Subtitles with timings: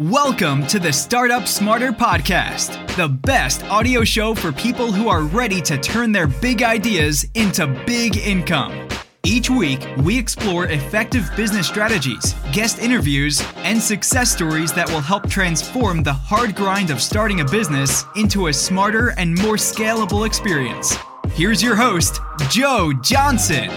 [0.00, 5.60] Welcome to the Startup Smarter Podcast, the best audio show for people who are ready
[5.60, 8.88] to turn their big ideas into big income.
[9.24, 15.28] Each week, we explore effective business strategies, guest interviews, and success stories that will help
[15.28, 20.96] transform the hard grind of starting a business into a smarter and more scalable experience.
[21.32, 23.68] Here's your host, Joe Johnson.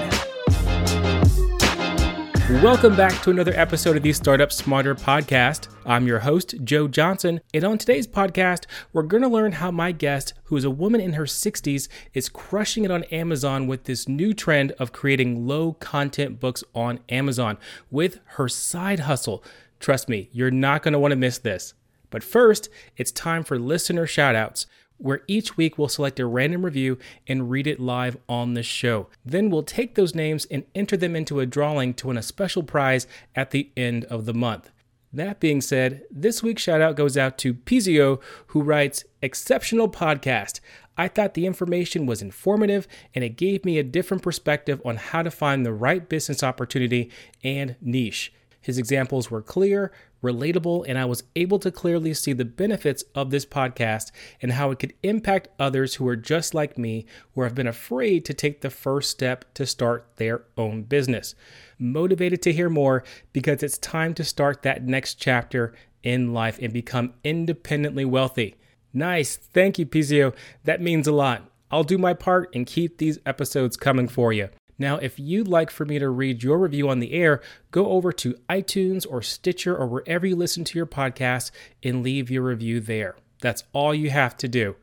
[2.61, 5.67] Welcome back to another episode of the Startup Smarter podcast.
[5.85, 9.91] I'm your host, Joe Johnson, and on today's podcast, we're going to learn how my
[9.91, 14.07] guest, who is a woman in her 60s, is crushing it on Amazon with this
[14.07, 17.57] new trend of creating low content books on Amazon
[17.89, 19.43] with her side hustle.
[19.79, 21.73] Trust me, you're not going to want to miss this.
[22.11, 24.67] But first, it's time for listener shoutouts
[25.03, 29.07] where each week we'll select a random review and read it live on the show.
[29.25, 32.63] Then we'll take those names and enter them into a drawing to win a special
[32.63, 34.71] prize at the end of the month.
[35.11, 40.61] That being said, this week's shout out goes out to Pizio, who writes, Exceptional podcast.
[40.97, 45.21] I thought the information was informative and it gave me a different perspective on how
[45.21, 47.11] to find the right business opportunity
[47.43, 48.31] and niche.
[48.61, 49.91] His examples were clear,
[50.23, 54.71] relatable, and I was able to clearly see the benefits of this podcast and how
[54.71, 58.61] it could impact others who are just like me or have been afraid to take
[58.61, 61.35] the first step to start their own business.
[61.77, 66.73] Motivated to hear more because it's time to start that next chapter in life and
[66.73, 68.55] become independently wealthy.
[68.93, 69.35] Nice.
[69.35, 70.33] Thank you, Pizio.
[70.63, 71.49] That means a lot.
[71.71, 74.49] I'll do my part and keep these episodes coming for you.
[74.77, 78.11] Now, if you'd like for me to read your review on the air, go over
[78.13, 81.51] to iTunes or Stitcher or wherever you listen to your podcast
[81.83, 83.15] and leave your review there.
[83.41, 84.75] That's all you have to do.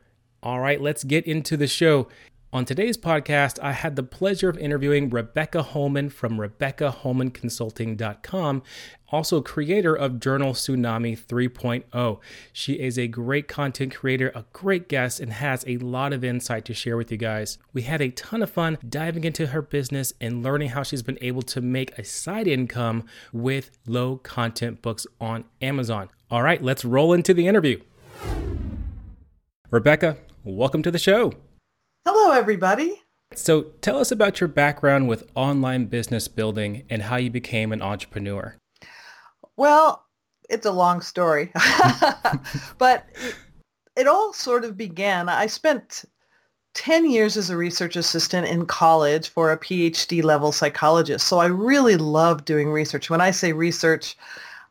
[0.43, 2.09] All right, let's get into the show.
[2.53, 8.63] On today's podcast, I had the pleasure of interviewing Rebecca Holman from RebeccaHolmanConsulting.com,
[9.13, 12.19] also creator of Journal Tsunami 3.0.
[12.53, 16.65] She is a great content creator, a great guest, and has a lot of insight
[16.65, 17.59] to share with you guys.
[17.73, 21.19] We had a ton of fun diving into her business and learning how she's been
[21.21, 26.09] able to make a side income with low content books on Amazon.
[26.33, 27.81] All right, let's roll into the interview.
[29.71, 31.35] Rebecca, welcome to the show.
[32.07, 33.03] Hello, everybody.
[33.35, 37.83] So, tell us about your background with online business building and how you became an
[37.83, 38.57] entrepreneur.
[39.59, 40.07] Well,
[40.49, 41.53] it's a long story,
[42.79, 43.05] but
[43.97, 45.29] it, all sort of began.
[45.29, 46.07] I spent
[46.73, 51.27] 10 years as a research assistant in college for a PhD level psychologist.
[51.27, 53.11] So I really love doing research.
[53.11, 54.17] When I say research,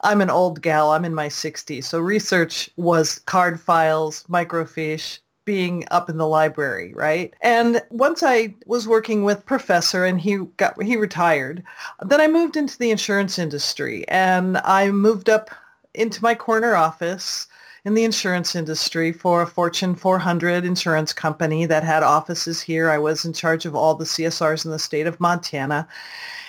[0.02, 0.92] I'm an old gal.
[0.92, 1.84] I'm in my 60s.
[1.84, 5.20] So research was card files, microfiche,
[5.50, 7.34] being up in the library, right?
[7.42, 11.64] And once I was working with professor and he got he retired,
[12.06, 15.50] then I moved into the insurance industry and I moved up
[15.96, 17.48] into my corner office
[17.84, 22.92] in the insurance industry for a Fortune 400 insurance company that had offices here.
[22.92, 25.88] I was in charge of all the CSRs in the state of Montana.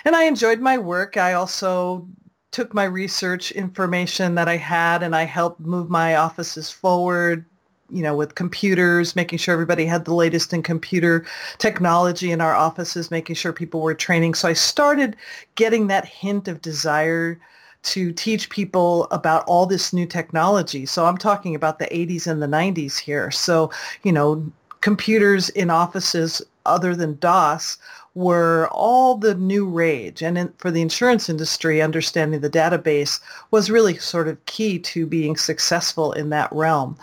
[0.05, 1.17] And I enjoyed my work.
[1.17, 2.07] I also
[2.51, 7.45] took my research information that I had and I helped move my offices forward,
[7.91, 11.25] you know, with computers, making sure everybody had the latest in computer
[11.57, 14.33] technology in our offices, making sure people were training.
[14.33, 15.15] So I started
[15.55, 17.39] getting that hint of desire
[17.83, 20.85] to teach people about all this new technology.
[20.85, 23.31] So I'm talking about the 80s and the 90s here.
[23.31, 23.71] So,
[24.03, 27.77] you know, computers in offices other than DOS
[28.13, 30.21] were all the new rage.
[30.21, 33.19] And in, for the insurance industry, understanding the database
[33.51, 36.97] was really sort of key to being successful in that realm.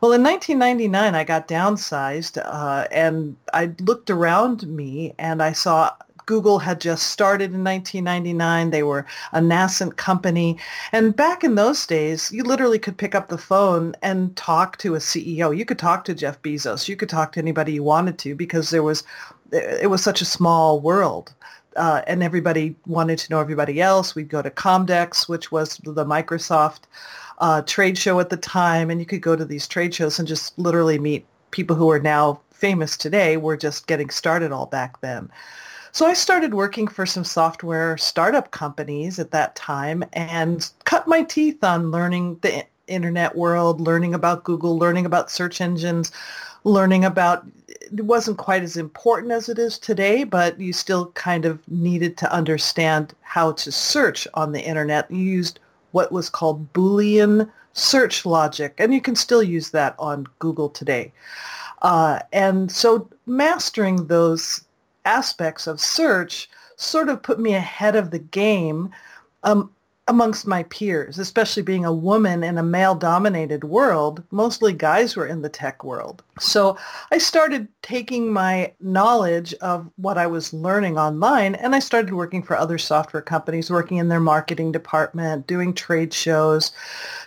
[0.00, 5.92] Well, in 1999, I got downsized uh, and I looked around me and I saw
[6.26, 8.70] Google had just started in 1999.
[8.70, 10.58] They were a nascent company.
[10.92, 14.94] And back in those days, you literally could pick up the phone and talk to
[14.94, 15.56] a CEO.
[15.56, 16.88] You could talk to Jeff Bezos.
[16.88, 19.02] You could talk to anybody you wanted to because there was
[19.52, 21.34] it was such a small world.
[21.76, 24.14] Uh, and everybody wanted to know everybody else.
[24.14, 26.82] We'd go to Comdex, which was the Microsoft
[27.38, 30.28] uh, trade show at the time, and you could go to these trade shows and
[30.28, 33.36] just literally meet people who are now famous today.
[33.36, 35.30] Were just getting started all back then.
[35.90, 41.22] So I started working for some software startup companies at that time and cut my
[41.22, 46.10] teeth on learning the internet world, learning about Google, learning about search engines,
[46.64, 51.44] learning about it wasn't quite as important as it is today, but you still kind
[51.44, 55.10] of needed to understand how to search on the internet.
[55.10, 55.60] You used
[55.92, 61.12] what was called Boolean search logic, and you can still use that on Google today.
[61.82, 64.64] Uh, and so mastering those
[65.04, 68.90] aspects of search sort of put me ahead of the game
[69.42, 69.70] um,
[70.06, 74.22] amongst my peers, especially being a woman in a male-dominated world.
[74.30, 76.22] Mostly guys were in the tech world.
[76.38, 76.76] So
[77.10, 82.42] I started taking my knowledge of what I was learning online and I started working
[82.42, 86.70] for other software companies, working in their marketing department, doing trade shows,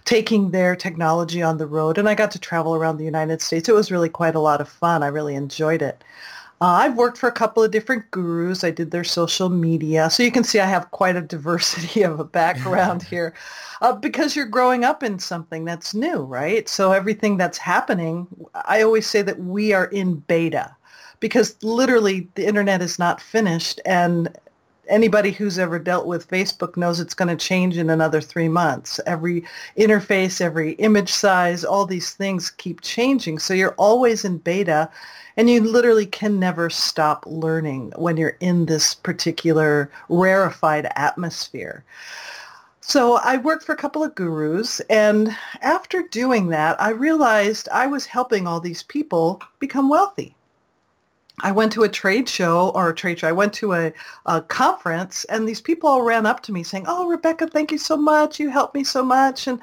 [0.06, 1.98] taking their technology on the road.
[1.98, 3.68] And I got to travel around the United States.
[3.68, 5.02] It was really quite a lot of fun.
[5.02, 6.04] I really enjoyed it.
[6.60, 8.64] Uh, I've worked for a couple of different gurus.
[8.64, 10.10] I did their social media.
[10.10, 13.34] So you can see I have quite a diversity of a background here
[13.82, 16.68] uh, because you're growing up in something that's new, right?
[16.68, 20.76] So everything that's happening, I always say that we are in beta
[21.20, 24.36] because literally the internet is not finished and
[24.90, 29.00] anybody who's ever dealt with Facebook knows it's going to change in another three months.
[29.06, 29.44] Every
[29.78, 33.40] interface, every image size, all these things keep changing.
[33.40, 34.90] So you're always in beta
[35.38, 41.86] and you literally can never stop learning when you're in this particular rarefied atmosphere.
[42.82, 47.86] So I worked for a couple of gurus, and after doing that, I realized I
[47.86, 50.36] was helping all these people become wealthy.
[51.42, 53.28] I went to a trade show or a trade show.
[53.28, 53.94] I went to a,
[54.26, 57.78] a, conference and these people all ran up to me saying, oh, Rebecca, thank you
[57.78, 58.40] so much.
[58.40, 59.46] You helped me so much.
[59.46, 59.60] And,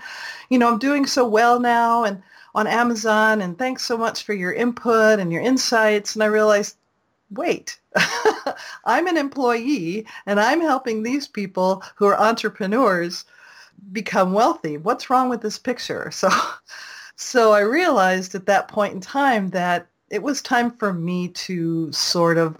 [0.50, 2.04] you know, I'm doing so well now.
[2.04, 2.22] And
[2.54, 6.14] on Amazon and thanks so much for your input and your insights.
[6.14, 6.76] And I realized,
[7.30, 7.78] wait,
[8.84, 13.24] I'm an employee and I'm helping these people who are entrepreneurs
[13.92, 14.76] become wealthy.
[14.76, 16.10] What's wrong with this picture?
[16.20, 16.30] So,
[17.16, 21.92] so I realized at that point in time that it was time for me to
[21.92, 22.56] sort of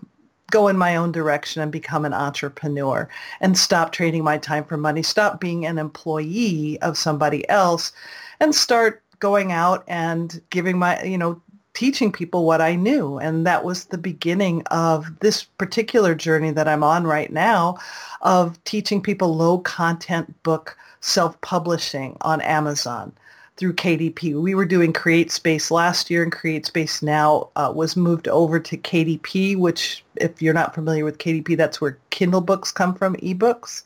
[0.51, 3.09] go in my own direction and become an entrepreneur
[3.41, 7.91] and stop trading my time for money, stop being an employee of somebody else
[8.39, 11.41] and start going out and giving my, you know,
[11.73, 13.17] teaching people what I knew.
[13.17, 17.79] And that was the beginning of this particular journey that I'm on right now
[18.21, 23.15] of teaching people low content book self-publishing on Amazon
[23.57, 24.39] through KDP.
[24.39, 29.57] We were doing CreateSpace last year and CreateSpace now uh, was moved over to KDP,
[29.57, 33.85] which if you're not familiar with KDP, that's where Kindle books come from, ebooks.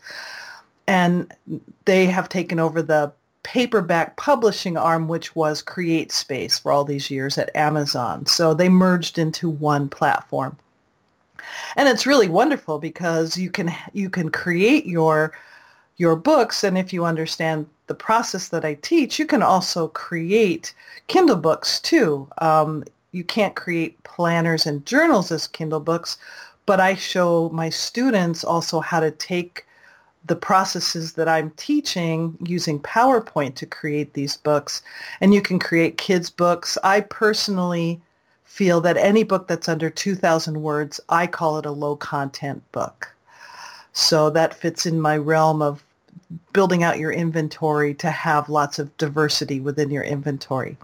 [0.88, 1.32] And
[1.84, 3.12] they have taken over the
[3.48, 8.26] paperback publishing arm, which was CreateSpace for all these years at Amazon.
[8.26, 10.54] So they merged into one platform.
[11.74, 15.32] And it's really wonderful because you can you can create your
[15.96, 20.74] your books and if you understand the process that I teach, you can also create
[21.06, 22.28] Kindle books too.
[22.42, 26.18] Um, you can't create planners and journals as Kindle books,
[26.66, 29.64] but I show my students also how to take
[30.28, 34.82] the processes that I'm teaching using PowerPoint to create these books.
[35.20, 36.78] And you can create kids' books.
[36.84, 38.00] I personally
[38.44, 43.14] feel that any book that's under 2,000 words, I call it a low content book.
[43.92, 45.82] So that fits in my realm of
[46.52, 50.76] building out your inventory to have lots of diversity within your inventory.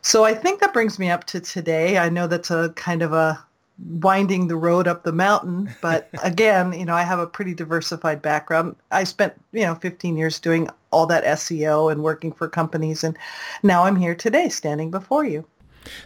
[0.00, 1.98] So I think that brings me up to today.
[1.98, 3.44] I know that's a kind of a
[3.78, 5.70] winding the road up the mountain.
[5.80, 8.76] But again, you know, I have a pretty diversified background.
[8.90, 13.02] I spent, you know, 15 years doing all that SEO and working for companies.
[13.02, 13.16] And
[13.62, 15.44] now I'm here today standing before you.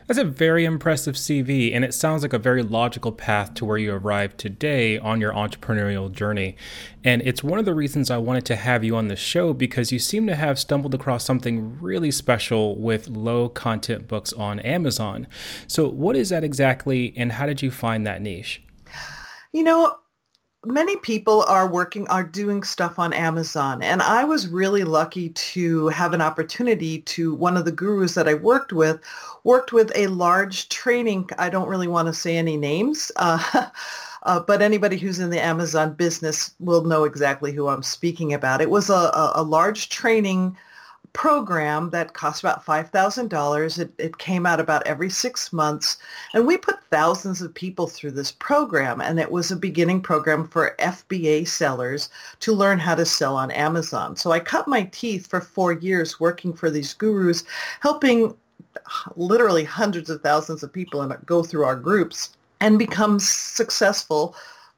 [0.06, 3.78] That's a very impressive CV, and it sounds like a very logical path to where
[3.78, 6.56] you arrived today on your entrepreneurial journey.
[7.04, 9.92] And it's one of the reasons I wanted to have you on the show because
[9.92, 15.26] you seem to have stumbled across something really special with low content books on Amazon.
[15.66, 18.62] So, what is that exactly, and how did you find that niche?
[19.52, 19.96] You know,
[20.66, 25.88] many people are working are doing stuff on Amazon and I was really lucky to
[25.88, 29.00] have an opportunity to one of the gurus that I worked with
[29.44, 33.68] worked with a large training I don't really want to say any names uh,
[34.26, 38.60] uh, but anybody who's in the Amazon business will know exactly who I'm speaking about.
[38.60, 40.56] It was a, a, a large training
[41.16, 43.78] program that cost about $5,000.
[43.78, 45.96] It, it came out about every six months.
[46.34, 49.00] And we put thousands of people through this program.
[49.00, 53.50] And it was a beginning program for FBA sellers to learn how to sell on
[53.50, 54.14] Amazon.
[54.14, 57.44] So I cut my teeth for four years working for these gurus,
[57.80, 58.36] helping
[59.16, 64.36] literally hundreds of thousands of people and go through our groups and become successful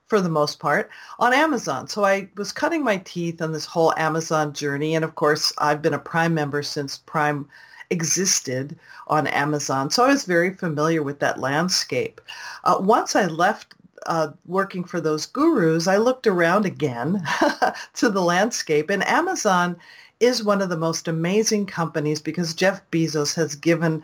[0.09, 1.87] for the most part on Amazon.
[1.87, 4.95] So I was cutting my teeth on this whole Amazon journey.
[4.95, 7.47] And of course, I've been a Prime member since Prime
[7.91, 9.91] existed on Amazon.
[9.91, 12.21] So I was very familiar with that landscape.
[12.65, 13.75] Uh, once I left
[14.07, 17.23] uh, working for those gurus, I looked around again
[17.95, 19.77] to the landscape and Amazon
[20.21, 24.03] is one of the most amazing companies because Jeff Bezos has given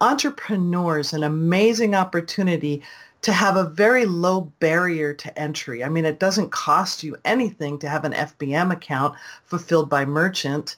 [0.00, 2.82] entrepreneurs an amazing opportunity
[3.22, 5.84] to have a very low barrier to entry.
[5.84, 10.76] I mean, it doesn't cost you anything to have an FBM account fulfilled by merchant.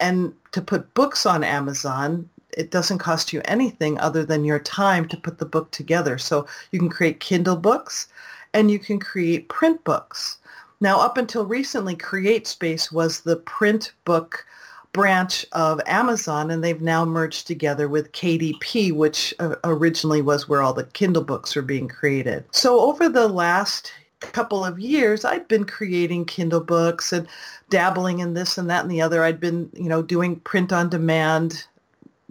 [0.00, 5.08] And to put books on Amazon, it doesn't cost you anything other than your time
[5.08, 6.18] to put the book together.
[6.18, 8.08] So you can create Kindle books
[8.54, 10.38] and you can create print books.
[10.80, 14.46] Now, up until recently, CreateSpace was the print book
[14.94, 20.62] branch of Amazon, and they've now merged together with KDP, which uh, originally was where
[20.62, 22.44] all the Kindle books were being created.
[22.52, 27.28] So over the last couple of years, I've been creating Kindle books and
[27.68, 29.22] dabbling in this and that and the other.
[29.24, 31.66] I'd been, you know, doing print on demand,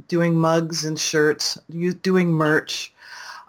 [0.08, 1.60] doing mugs and shirts,
[2.02, 2.94] doing merch.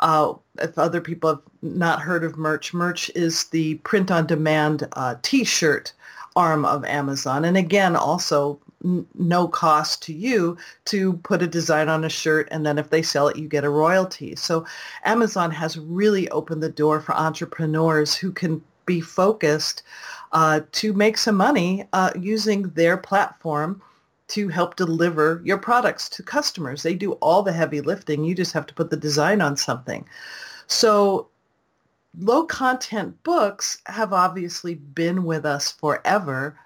[0.00, 4.88] Uh, if other people have not heard of merch, merch is the print on demand
[4.94, 5.92] uh, t-shirt
[6.36, 7.44] arm of Amazon.
[7.44, 12.48] And again, also n- no cost to you to put a design on a shirt
[12.50, 14.36] and then if they sell it you get a royalty.
[14.36, 14.66] So
[15.04, 19.82] amazon has really opened the door for entrepreneurs who can be focused
[20.32, 23.80] uh, to make some money uh, using their platform
[24.28, 26.82] to help deliver your products to customers.
[26.82, 28.24] They do all the heavy lifting.
[28.24, 30.06] You just have to put the design on something.
[30.66, 31.28] So
[32.18, 36.58] low content books have obviously been with us forever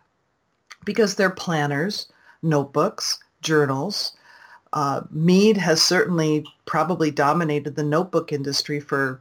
[0.88, 2.08] because they're planners,
[2.42, 4.12] notebooks, journals.
[4.72, 9.20] Uh, Mead has certainly probably dominated the notebook industry for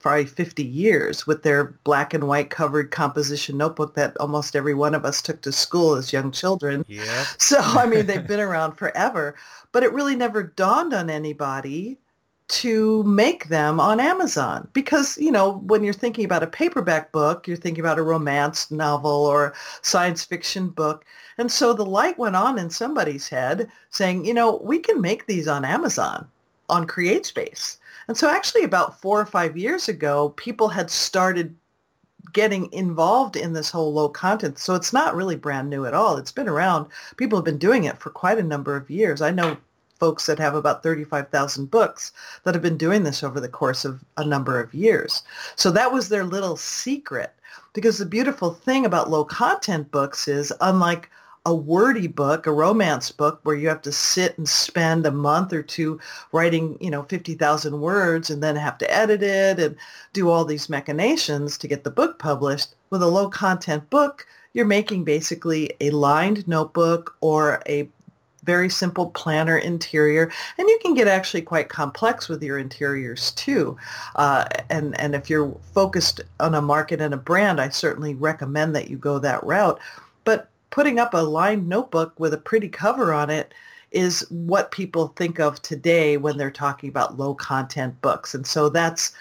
[0.00, 4.94] probably 50 years with their black and white covered composition notebook that almost every one
[4.94, 6.84] of us took to school as young children.
[6.88, 7.24] Yeah.
[7.38, 9.34] So, I mean, they've been around forever,
[9.72, 11.96] but it really never dawned on anybody
[12.48, 17.46] to make them on Amazon because, you know, when you're thinking about a paperback book,
[17.46, 21.04] you're thinking about a romance novel or science fiction book.
[21.36, 25.26] And so the light went on in somebody's head saying, you know, we can make
[25.26, 26.26] these on Amazon
[26.70, 27.76] on CreateSpace.
[28.08, 31.54] And so actually about four or five years ago, people had started
[32.32, 34.58] getting involved in this whole low content.
[34.58, 36.16] So it's not really brand new at all.
[36.16, 36.86] It's been around.
[37.16, 39.20] People have been doing it for quite a number of years.
[39.20, 39.56] I know
[39.98, 42.12] folks that have about 35,000 books
[42.44, 45.22] that have been doing this over the course of a number of years.
[45.56, 47.32] So that was their little secret.
[47.72, 51.10] Because the beautiful thing about low content books is unlike
[51.46, 55.52] a wordy book, a romance book where you have to sit and spend a month
[55.52, 55.98] or two
[56.32, 59.76] writing, you know, 50,000 words and then have to edit it and
[60.12, 62.74] do all these machinations to get the book published.
[62.90, 67.88] With a low content book, you're making basically a lined notebook or a
[68.44, 73.76] very simple planner interior, and you can get actually quite complex with your interiors too.
[74.16, 78.74] Uh, and and if you're focused on a market and a brand, I certainly recommend
[78.74, 79.80] that you go that route.
[80.24, 83.52] But putting up a lined notebook with a pretty cover on it
[83.90, 88.34] is what people think of today when they're talking about low content books.
[88.34, 89.12] And so that's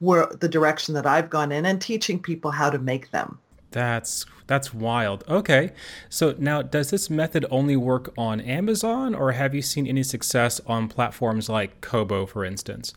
[0.00, 3.38] where the direction that I've gone in and teaching people how to make them.
[3.70, 5.24] That's that's wild.
[5.28, 5.72] Okay.
[6.08, 10.60] So now does this method only work on Amazon or have you seen any success
[10.66, 12.94] on platforms like Kobo for instance?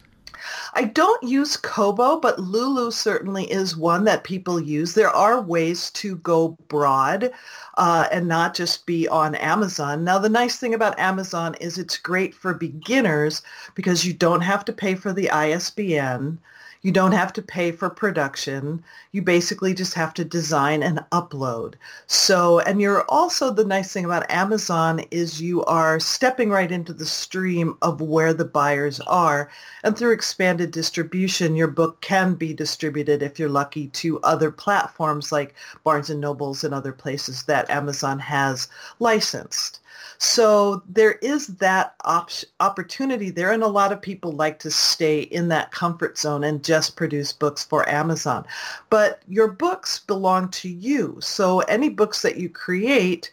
[0.74, 4.94] I don't use Kobo, but Lulu certainly is one that people use.
[4.94, 7.32] There are ways to go broad
[7.78, 10.04] uh, and not just be on Amazon.
[10.04, 13.42] Now, the nice thing about Amazon is it's great for beginners
[13.76, 16.40] because you don't have to pay for the ISBN.
[16.84, 18.84] You don't have to pay for production.
[19.14, 21.76] You basically just have to design and upload.
[22.08, 26.92] So, and you're also, the nice thing about Amazon is you are stepping right into
[26.92, 29.50] the stream of where the buyers are.
[29.86, 35.32] And through expanded distribution, your book can be distributed, if you're lucky, to other platforms
[35.32, 38.68] like Barnes and Nobles and other places that Amazon has
[39.00, 39.80] licensed.
[40.18, 42.30] So there is that op-
[42.60, 46.64] opportunity there, and a lot of people like to stay in that comfort zone and
[46.64, 48.46] just produce books for Amazon.
[48.90, 51.18] But your books belong to you.
[51.22, 53.32] So any books that you create,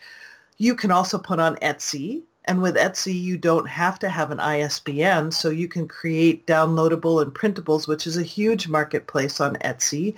[0.59, 2.23] you can also put on Etsy.
[2.47, 7.23] And with Etsy, you don't have to have an ISBN, so you can create downloadable
[7.23, 10.15] and printables, which is a huge marketplace on Etsy.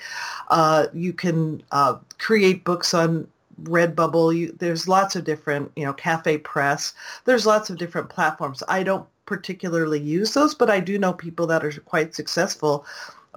[0.48, 3.26] Uh, you can uh, create books on
[3.64, 4.36] Redbubble.
[4.36, 6.94] You, there's lots of different, you know, Cafe Press.
[7.24, 8.62] There's lots of different platforms.
[8.68, 12.84] I don't particularly use those, but I do know people that are quite successful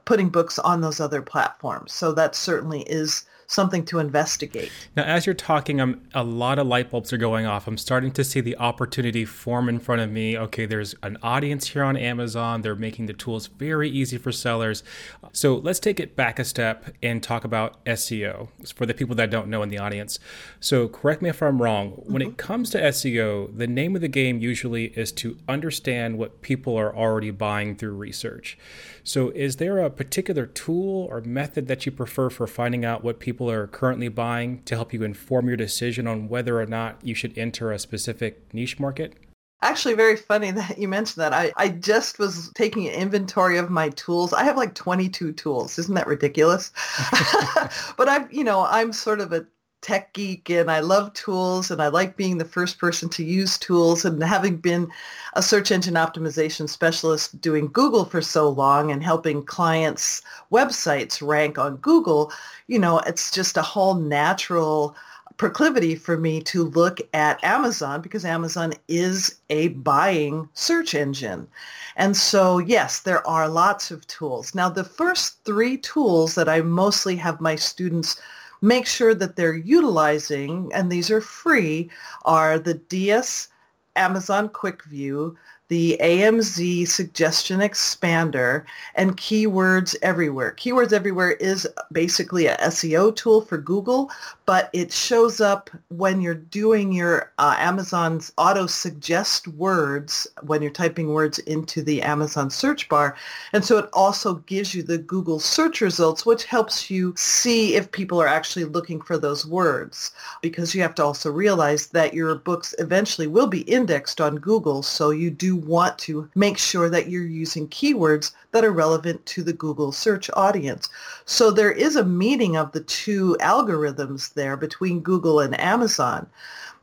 [0.05, 1.93] putting books on those other platforms.
[1.93, 4.71] So that certainly is something to investigate.
[4.95, 7.67] Now, as you're talking, I'm, a lot of light bulbs are going off.
[7.67, 10.37] I'm starting to see the opportunity form in front of me.
[10.37, 12.61] Okay, there's an audience here on Amazon.
[12.61, 14.83] They're making the tools very easy for sellers.
[15.31, 19.29] So let's take it back a step and talk about SEO for the people that
[19.29, 20.19] don't know in the audience.
[20.59, 21.91] So, correct me if I'm wrong.
[22.05, 22.31] When mm-hmm.
[22.31, 26.77] it comes to SEO, the name of the game usually is to understand what people
[26.77, 28.57] are already buying through research.
[29.03, 33.19] So, is there a particular tool or method that you prefer for finding out what
[33.19, 37.13] people are currently buying to help you inform your decision on whether or not you
[37.13, 39.13] should enter a specific niche market?
[39.61, 41.33] Actually, very funny that you mentioned that.
[41.33, 44.33] I, I just was taking an inventory of my tools.
[44.33, 45.79] I have like 22 tools.
[45.79, 46.71] Isn't that ridiculous?
[47.97, 49.45] but I've, you know, I'm sort of a
[49.85, 53.55] tech geek and I love tools and I like being the first person to use
[53.55, 54.89] tools and having been
[55.33, 61.59] a search engine optimization specialist doing Google for so long and helping clients websites rank
[61.59, 62.31] on Google,
[62.65, 64.95] you know, it's just a whole natural
[65.37, 71.47] proclivity for me to look at Amazon because Amazon is a buying search engine.
[71.95, 74.55] And so, yes, there are lots of tools.
[74.55, 78.19] Now, the first three tools that I mostly have my students
[78.61, 81.89] make sure that they're utilizing, and these are free,
[82.23, 83.47] are the DS
[83.95, 90.53] Amazon Quick View, the AMZ Suggestion Expander, and Keywords Everywhere.
[90.57, 94.11] Keywords Everywhere is basically a SEO tool for Google,
[94.45, 100.71] but it shows up when you're doing your uh, Amazon's auto suggest words when you're
[100.71, 103.15] typing words into the Amazon search bar.
[103.53, 107.91] And so it also gives you the Google search results, which helps you see if
[107.91, 110.11] people are actually looking for those words
[110.41, 114.83] because you have to also realize that your books eventually will be indexed on Google.
[114.83, 119.43] So you do want to make sure that you're using keywords that are relevant to
[119.43, 120.89] the Google search audience.
[121.25, 126.27] So there is a meeting of the two algorithms there between Google and Amazon.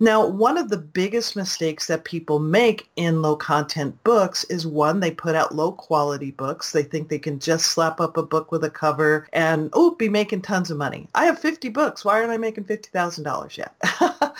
[0.00, 4.98] Now, one of the biggest mistakes that people make in low content books is one,
[4.98, 6.72] they put out low quality books.
[6.72, 10.08] They think they can just slap up a book with a cover and, oh, be
[10.08, 11.08] making tons of money.
[11.14, 12.04] I have 50 books.
[12.04, 13.74] Why aren't I making $50,000 yet?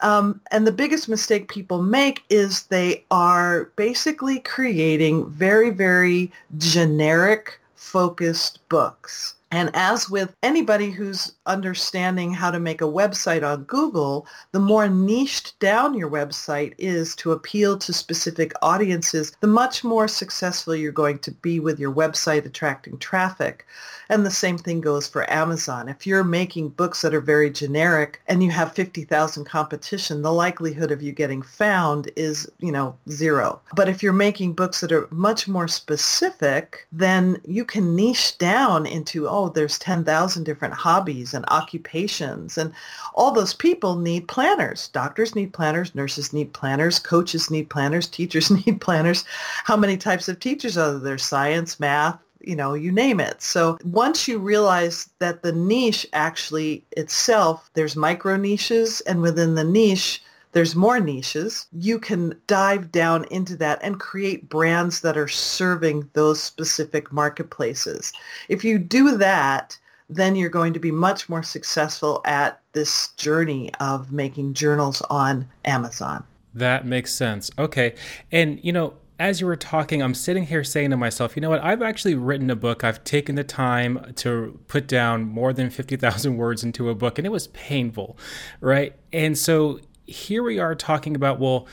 [0.00, 7.58] Um, and the biggest mistake people make is they are basically creating very, very generic
[7.74, 9.34] focused books.
[9.50, 14.88] And as with anybody who's understanding how to make a website on Google, the more
[14.88, 20.92] niched down your website is to appeal to specific audiences, the much more successful you're
[20.92, 23.66] going to be with your website attracting traffic.
[24.08, 25.88] And the same thing goes for Amazon.
[25.88, 30.92] If you're making books that are very generic and you have 50,000 competition, the likelihood
[30.92, 33.60] of you getting found is, you know, zero.
[33.74, 38.86] But if you're making books that are much more specific, then you can niche down
[38.86, 42.58] into, oh, there's 10,000 different hobbies and occupations.
[42.58, 42.72] And
[43.14, 44.88] all those people need planners.
[44.88, 45.94] Doctors need planners.
[45.94, 46.98] Nurses need planners.
[46.98, 48.08] Coaches need planners.
[48.08, 49.24] Teachers need planners.
[49.64, 51.18] How many types of teachers are there?
[51.18, 53.42] Science, math, you know, you name it.
[53.42, 59.64] So once you realize that the niche actually itself, there's micro niches and within the
[59.64, 60.22] niche,
[60.52, 61.66] there's more niches.
[61.72, 68.12] You can dive down into that and create brands that are serving those specific marketplaces.
[68.48, 69.76] If you do that,
[70.08, 75.48] then you're going to be much more successful at this journey of making journals on
[75.64, 76.24] Amazon.
[76.54, 77.50] That makes sense.
[77.58, 77.94] Okay.
[78.32, 81.50] And, you know, as you were talking, I'm sitting here saying to myself, you know
[81.50, 81.62] what?
[81.62, 82.84] I've actually written a book.
[82.84, 87.26] I've taken the time to put down more than 50,000 words into a book, and
[87.26, 88.18] it was painful,
[88.60, 88.94] right?
[89.12, 91.66] And so here we are talking about, well,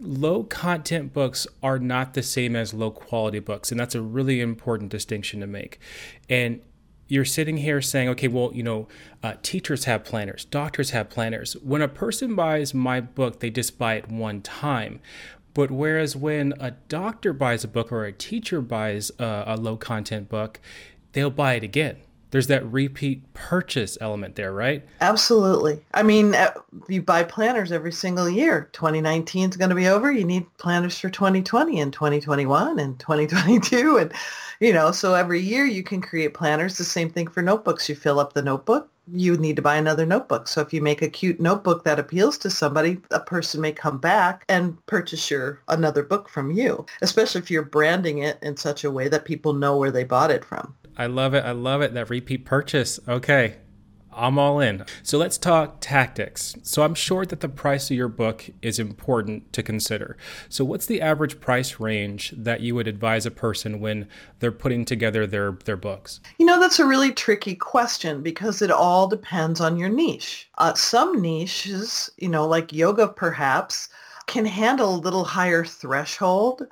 [0.00, 3.70] low content books are not the same as low quality books.
[3.70, 5.78] And that's a really important distinction to make.
[6.28, 6.60] And
[7.08, 8.88] you're sitting here saying, okay, well, you know,
[9.22, 11.54] uh, teachers have planners, doctors have planners.
[11.62, 15.00] When a person buys my book, they just buy it one time.
[15.54, 19.76] But whereas when a doctor buys a book or a teacher buys a, a low
[19.76, 20.60] content book,
[21.12, 21.96] they'll buy it again.
[22.30, 24.84] There's that repeat purchase element there, right?
[25.00, 25.80] Absolutely.
[25.94, 26.52] I mean, uh,
[26.88, 28.68] you buy planners every single year.
[28.72, 30.10] 2019 is going to be over.
[30.10, 33.98] You need planners for 2020 and 2021 and 2022.
[33.98, 34.12] And,
[34.60, 36.76] you know, so every year you can create planners.
[36.76, 37.88] The same thing for notebooks.
[37.88, 40.48] You fill up the notebook, you need to buy another notebook.
[40.48, 43.98] So if you make a cute notebook that appeals to somebody, a person may come
[43.98, 48.84] back and purchase your another book from you, especially if you're branding it in such
[48.84, 50.74] a way that people know where they bought it from.
[50.96, 51.44] I love it.
[51.44, 51.94] I love it.
[51.94, 52.98] That repeat purchase.
[53.06, 53.56] Okay.
[54.16, 54.84] I'm all in.
[55.02, 56.56] So let's talk tactics.
[56.62, 60.16] So I'm sure that the price of your book is important to consider.
[60.48, 64.86] So what's the average price range that you would advise a person when they're putting
[64.86, 66.20] together their their books?
[66.38, 70.48] You know, that's a really tricky question because it all depends on your niche.
[70.56, 73.90] Uh, some niches, you know, like yoga perhaps,
[74.26, 76.66] can handle a little higher threshold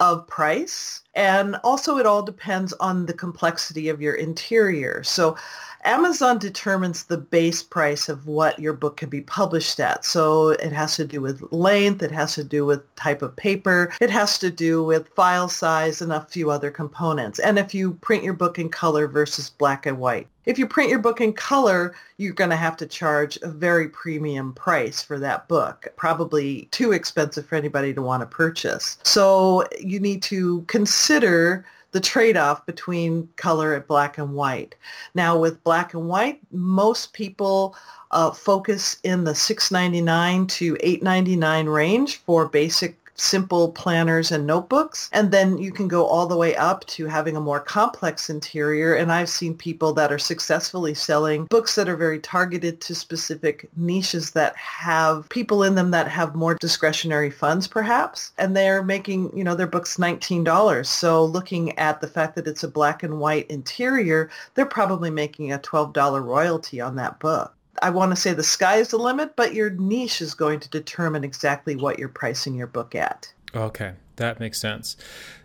[0.00, 1.02] of price.
[1.14, 5.02] And also it all depends on the complexity of your interior.
[5.02, 5.36] So
[5.86, 10.04] Amazon determines the base price of what your book can be published at.
[10.04, 13.92] So it has to do with length, it has to do with type of paper,
[14.00, 17.38] it has to do with file size and a few other components.
[17.38, 20.26] And if you print your book in color versus black and white.
[20.44, 23.88] If you print your book in color, you're going to have to charge a very
[23.88, 28.98] premium price for that book, probably too expensive for anybody to want to purchase.
[29.02, 31.64] So you need to consider
[31.96, 34.74] the trade-off between color and black and white.
[35.14, 37.74] Now with black and white, most people
[38.10, 45.08] uh, focus in the 699 to 899 range for basic simple planners and notebooks.
[45.12, 48.94] And then you can go all the way up to having a more complex interior.
[48.94, 53.68] And I've seen people that are successfully selling books that are very targeted to specific
[53.76, 58.32] niches that have people in them that have more discretionary funds perhaps.
[58.38, 60.86] And they're making, you know, their books $19.
[60.86, 65.52] So looking at the fact that it's a black and white interior, they're probably making
[65.52, 67.55] a $12 royalty on that book.
[67.82, 70.68] I want to say the sky is the limit, but your niche is going to
[70.68, 73.32] determine exactly what you're pricing your book at.
[73.54, 74.96] Okay, that makes sense.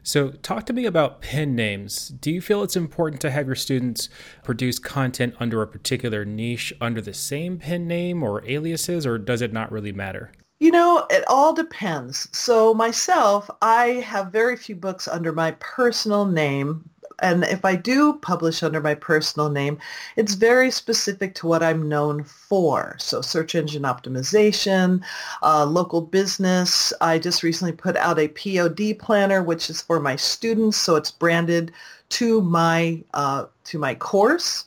[0.03, 2.09] So, talk to me about pen names.
[2.09, 4.09] Do you feel it's important to have your students
[4.43, 9.41] produce content under a particular niche under the same pen name or aliases, or does
[9.41, 10.31] it not really matter?
[10.59, 12.27] You know, it all depends.
[12.37, 16.87] So myself, I have very few books under my personal name,
[17.21, 19.77] and if I do publish under my personal name,
[20.15, 22.95] it's very specific to what I'm known for.
[22.99, 25.01] So search engine optimization,
[25.43, 26.91] uh, local business.
[27.01, 30.77] I just recently put out a POD planner, which is for my students.
[30.77, 31.71] So it's branded
[32.09, 34.65] to my uh, to my course.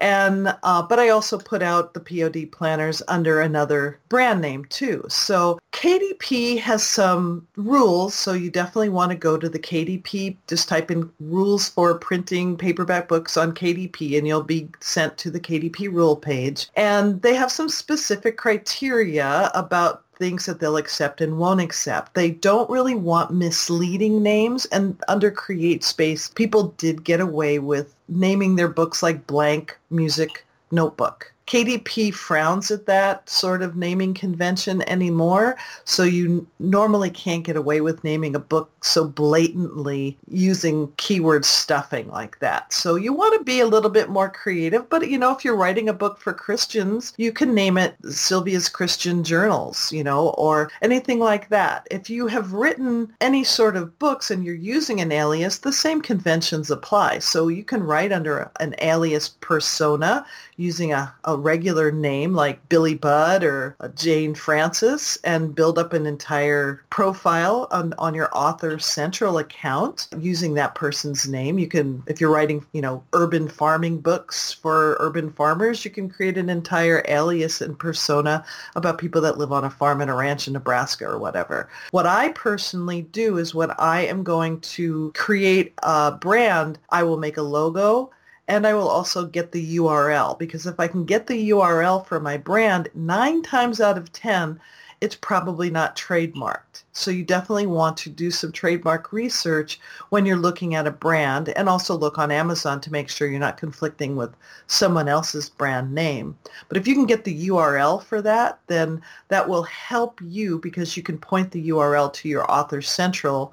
[0.00, 5.04] And uh, but I also put out the POD planners under another brand name too.
[5.08, 10.36] So KDP has some rules, so you definitely want to go to the KDP.
[10.46, 15.30] Just type in rules for printing paperback books on KDP, and you'll be sent to
[15.30, 16.68] the KDP rule page.
[16.76, 22.14] And they have some specific criteria about things that they'll accept and won't accept.
[22.14, 27.94] They don't really want misleading names and under Create Space, people did get away with
[28.08, 31.32] naming their books like blank music notebook.
[31.46, 35.56] KDP frowns at that sort of naming convention anymore.
[35.84, 42.08] So you normally can't get away with naming a book so blatantly using keyword stuffing
[42.08, 42.72] like that.
[42.72, 44.88] So you want to be a little bit more creative.
[44.88, 48.68] But, you know, if you're writing a book for Christians, you can name it Sylvia's
[48.68, 51.86] Christian Journals, you know, or anything like that.
[51.90, 56.00] If you have written any sort of books and you're using an alias, the same
[56.02, 57.20] conventions apply.
[57.20, 62.94] So you can write under an alias persona using a, a regular name like Billy
[62.94, 69.38] Budd or Jane Francis and build up an entire profile on, on your author central
[69.38, 71.58] account using that person's name.
[71.58, 76.08] You can, if you're writing, you know, urban farming books for urban farmers, you can
[76.08, 78.44] create an entire alias and persona
[78.76, 81.68] about people that live on a farm and a ranch in Nebraska or whatever.
[81.90, 87.18] What I personally do is when I am going to create a brand, I will
[87.18, 88.10] make a logo
[88.46, 92.20] and I will also get the URL because if I can get the URL for
[92.20, 94.60] my brand, nine times out of 10,
[95.04, 96.84] it's probably not trademarked.
[96.92, 101.50] So you definitely want to do some trademark research when you're looking at a brand
[101.50, 104.34] and also look on Amazon to make sure you're not conflicting with
[104.66, 106.38] someone else's brand name.
[106.68, 110.96] But if you can get the URL for that, then that will help you because
[110.96, 113.52] you can point the URL to your Author Central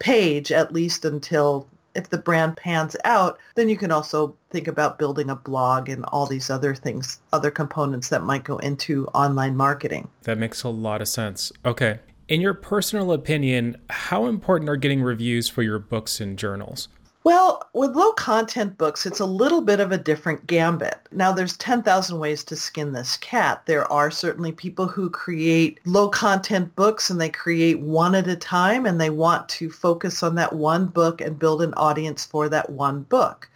[0.00, 4.98] page at least until if the brand pans out, then you can also think about
[4.98, 9.56] building a blog and all these other things, other components that might go into online
[9.56, 10.08] marketing.
[10.22, 11.52] That makes a lot of sense.
[11.64, 12.00] Okay.
[12.28, 16.88] In your personal opinion, how important are getting reviews for your books and journals?
[17.22, 20.98] Well, with low content books, it's a little bit of a different gambit.
[21.12, 23.62] Now, there's 10,000 ways to skin this cat.
[23.66, 28.36] There are certainly people who create low content books and they create one at a
[28.36, 32.48] time and they want to focus on that one book and build an audience for
[32.48, 33.50] that one book.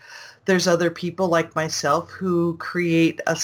[0.44, 3.38] There's other people like myself who create a,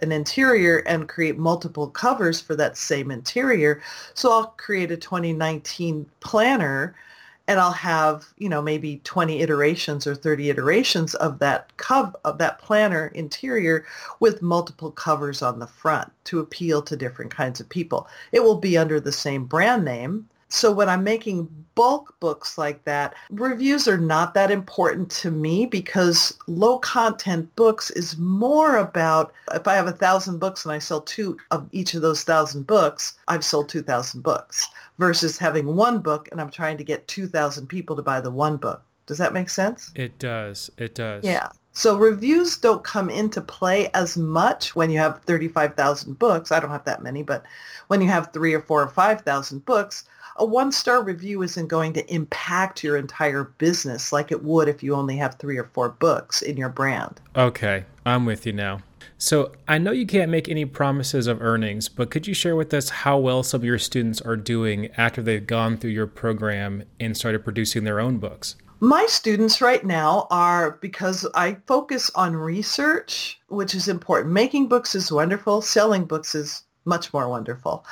[0.00, 3.82] an interior and create multiple covers for that same interior.
[4.14, 6.94] So I'll create a 2019 planner
[7.48, 12.38] and I'll have, you know, maybe 20 iterations or 30 iterations of that cov- of
[12.38, 13.84] that planner interior
[14.20, 18.08] with multiple covers on the front to appeal to different kinds of people.
[18.32, 22.84] It will be under the same brand name, so when I'm making bulk books like
[22.84, 29.32] that, reviews are not that important to me because low content books is more about
[29.52, 32.66] if I have a thousand books and I sell two of each of those thousand
[32.66, 37.66] books, I've sold 2,000 books versus having one book and I'm trying to get 2,000
[37.66, 38.82] people to buy the one book.
[39.06, 39.92] Does that make sense?
[39.94, 40.70] It does.
[40.78, 41.24] It does.
[41.24, 41.48] Yeah.
[41.72, 46.50] So reviews don't come into play as much when you have 35,000 books.
[46.50, 47.44] I don't have that many, but
[47.88, 50.04] when you have three or four or 5,000 books,
[50.38, 54.94] a one-star review isn't going to impact your entire business like it would if you
[54.94, 57.20] only have three or four books in your brand.
[57.34, 58.80] Okay, I'm with you now.
[59.18, 62.74] So I know you can't make any promises of earnings, but could you share with
[62.74, 66.82] us how well some of your students are doing after they've gone through your program
[67.00, 68.56] and started producing their own books?
[68.80, 74.34] My students right now are, because I focus on research, which is important.
[74.34, 75.62] Making books is wonderful.
[75.62, 77.84] Selling books is much more wonderful.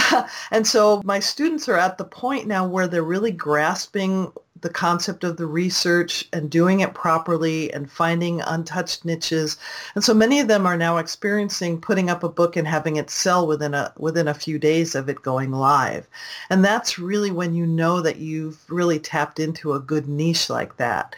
[0.50, 5.24] and so my students are at the point now where they're really grasping the concept
[5.24, 9.56] of the research and doing it properly and finding untouched niches.
[9.94, 13.10] And so many of them are now experiencing putting up a book and having it
[13.10, 16.06] sell within a within a few days of it going live.
[16.50, 20.76] And that's really when you know that you've really tapped into a good niche like
[20.76, 21.16] that.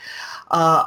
[0.50, 0.86] Uh,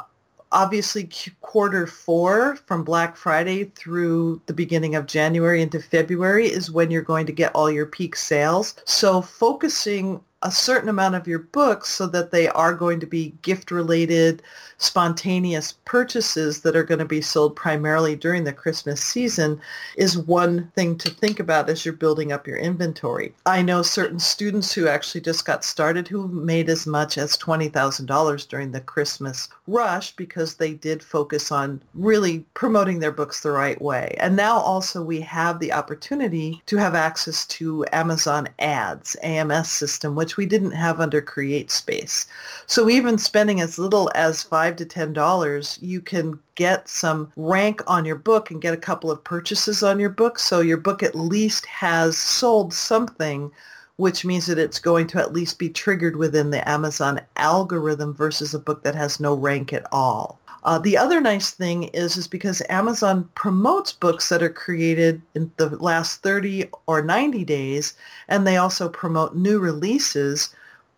[0.56, 1.08] obviously
[1.42, 7.02] quarter four from Black Friday through the beginning of January into February is when you're
[7.02, 8.74] going to get all your peak sales.
[8.86, 13.34] So focusing a certain amount of your books so that they are going to be
[13.42, 14.42] gift related,
[14.78, 19.58] spontaneous purchases that are going to be sold primarily during the Christmas season
[19.96, 23.34] is one thing to think about as you're building up your inventory.
[23.46, 28.48] I know certain students who actually just got started who made as much as $20,000
[28.48, 33.80] during the Christmas rush because they did focus on really promoting their books the right
[33.80, 34.14] way.
[34.20, 40.14] And now also we have the opportunity to have access to Amazon ads, AMS system,
[40.14, 42.24] which we didn't have under Create Space.
[42.66, 47.82] So even spending as little as five to ten dollars, you can get some rank
[47.86, 50.38] on your book and get a couple of purchases on your book.
[50.38, 53.52] So your book at least has sold something
[53.96, 58.52] which means that it's going to at least be triggered within the Amazon algorithm versus
[58.54, 60.38] a book that has no rank at all.
[60.66, 65.48] Uh, the other nice thing is, is because Amazon promotes books that are created in
[65.58, 67.94] the last 30 or 90 days,
[68.26, 70.52] and they also promote new releases.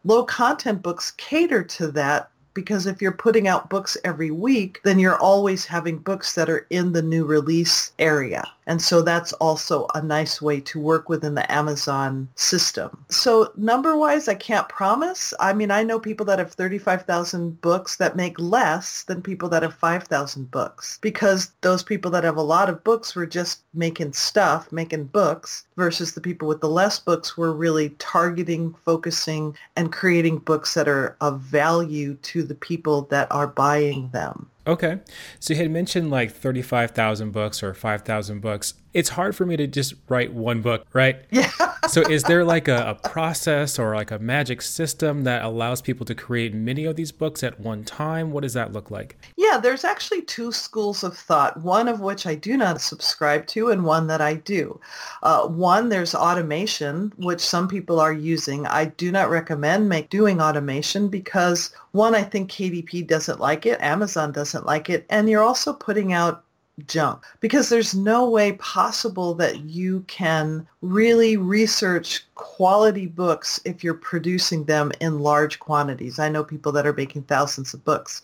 [0.07, 4.99] Low content books cater to that because if you're putting out books every week, then
[4.99, 8.45] you're always having books that are in the new release area.
[8.69, 13.03] And so that's also a nice way to work within the Amazon system.
[13.09, 15.33] So number wise, I can't promise.
[15.41, 19.63] I mean, I know people that have 35,000 books that make less than people that
[19.63, 24.13] have 5,000 books because those people that have a lot of books were just making
[24.13, 29.93] stuff, making books versus the people with the less books were really targeting, focusing, and
[29.93, 34.51] creating books that are of value to the people that are buying them.
[34.67, 35.01] Okay.
[35.41, 38.75] So you had mentioned like 35,000 books or 5,000 books.
[38.95, 41.17] It's hard for me to just write one book, right?
[41.31, 41.51] Yeah.
[41.89, 46.05] so is there like a, a, process or like a magic system that allows people
[46.07, 48.33] to create many of these books at one time?
[48.33, 49.17] What does that look like?
[49.37, 53.71] Yeah, there's actually two schools of thought, one of which I do not subscribe to
[53.71, 54.81] and one that I do.
[55.23, 58.67] Uh, one, there's automation, which some people are using.
[58.67, 63.81] I do not recommend make doing automation because one, I think KDP doesn't like it,
[63.81, 66.45] Amazon doesn't like it, and you're also putting out
[66.87, 73.95] junk because there's no way possible that you can really research quality books if you're
[73.95, 76.19] producing them in large quantities.
[76.19, 78.23] I know people that are making thousands of books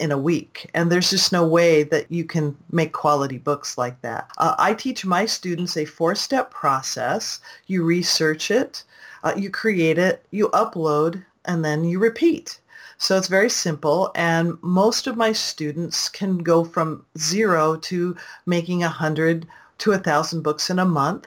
[0.00, 0.70] in a week.
[0.74, 4.30] And there's just no way that you can make quality books like that.
[4.38, 7.40] Uh, I teach my students a four-step process.
[7.66, 8.84] You research it,
[9.24, 12.60] uh, you create it, you upload, and then you repeat.
[12.98, 14.12] So it's very simple.
[14.14, 19.46] And most of my students can go from zero to making a hundred
[19.78, 21.26] to a thousand books in a month.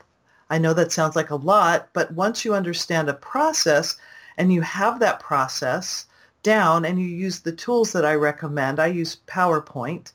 [0.50, 3.98] I know that sounds like a lot, but once you understand a process
[4.38, 6.06] and you have that process
[6.44, 10.12] down and you use the tools that I recommend, I use PowerPoint,